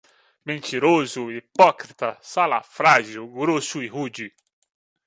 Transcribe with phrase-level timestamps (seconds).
[0.45, 4.33] Mentiroso, hipócrita, salafrário, grosso e rude